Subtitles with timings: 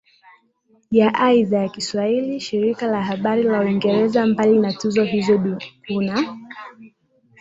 [0.91, 6.37] ya idhaa ya Kiswahili shirika la habari la Uingereza Mbali na tuzo hizo kuna